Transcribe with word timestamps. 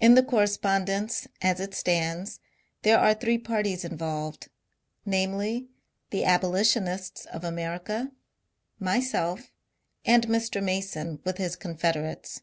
In 0.00 0.16
the 0.16 0.22
correspondence, 0.22 1.26
as 1.40 1.60
it 1.60 1.72
stands, 1.72 2.40
there 2.82 2.98
are 2.98 3.14
three 3.14 3.38
parties 3.38 3.86
involved— 3.86 4.48
namely, 5.16 5.66
the 6.10 6.26
abolitionists 6.26 7.24
of 7.24 7.42
America, 7.42 8.12
myself, 8.78 9.50
and 10.04 10.26
Mr. 10.28 10.62
Mason 10.62 11.22
with 11.24 11.38
his 11.38 11.56
confederates. 11.56 12.42